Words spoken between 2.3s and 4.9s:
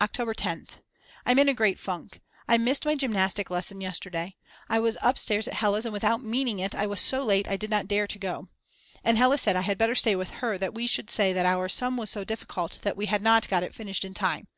I missed my gymnastic lesson yesterday. I